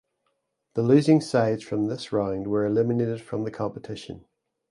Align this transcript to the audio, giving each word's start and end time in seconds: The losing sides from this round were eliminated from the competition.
The 0.73 0.81
losing 0.81 1.21
sides 1.21 1.61
from 1.61 1.85
this 1.85 2.11
round 2.11 2.47
were 2.47 2.65
eliminated 2.65 3.21
from 3.21 3.43
the 3.43 3.51
competition. 3.51 4.25